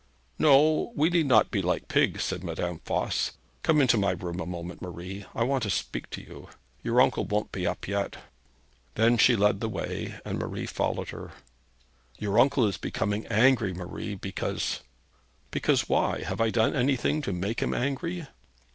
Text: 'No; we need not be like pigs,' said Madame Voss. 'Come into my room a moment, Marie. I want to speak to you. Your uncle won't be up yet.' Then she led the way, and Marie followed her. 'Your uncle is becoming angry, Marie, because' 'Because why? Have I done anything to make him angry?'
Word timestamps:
'No; 0.39 0.91
we 0.95 1.11
need 1.11 1.27
not 1.27 1.51
be 1.51 1.61
like 1.61 1.87
pigs,' 1.87 2.23
said 2.23 2.43
Madame 2.43 2.81
Voss. 2.85 3.33
'Come 3.61 3.79
into 3.79 3.97
my 3.99 4.09
room 4.09 4.39
a 4.39 4.47
moment, 4.47 4.81
Marie. 4.81 5.25
I 5.35 5.43
want 5.43 5.61
to 5.61 5.69
speak 5.69 6.09
to 6.09 6.21
you. 6.21 6.49
Your 6.81 6.99
uncle 6.99 7.23
won't 7.25 7.51
be 7.51 7.67
up 7.67 7.87
yet.' 7.87 8.17
Then 8.95 9.19
she 9.19 9.35
led 9.35 9.59
the 9.59 9.69
way, 9.69 10.19
and 10.25 10.39
Marie 10.39 10.65
followed 10.65 11.09
her. 11.09 11.33
'Your 12.17 12.39
uncle 12.39 12.65
is 12.65 12.77
becoming 12.79 13.27
angry, 13.27 13.75
Marie, 13.75 14.15
because' 14.15 14.79
'Because 15.51 15.87
why? 15.87 16.23
Have 16.23 16.41
I 16.41 16.49
done 16.49 16.75
anything 16.75 17.21
to 17.21 17.31
make 17.31 17.61
him 17.61 17.75
angry?' 17.75 18.25